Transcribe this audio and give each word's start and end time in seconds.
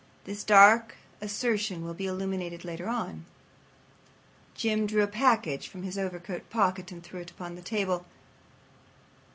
This 0.23 0.43
dark 0.43 0.95
assertion 1.21 1.83
will 1.85 1.93
be 1.93 2.07
illuminated 2.07 2.65
later 2.65 2.87
on. 2.87 3.23
Jim 4.55 4.87
drew 4.87 5.03
a 5.03 5.07
package 5.07 5.67
from 5.67 5.83
his 5.83 5.95
overcoat 5.95 6.49
pocket 6.49 6.91
and 6.91 7.03
threw 7.03 7.19
it 7.21 7.29
upon 7.29 7.53
the 7.53 7.61
table. 7.61 8.07